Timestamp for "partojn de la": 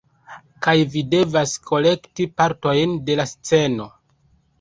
2.41-3.27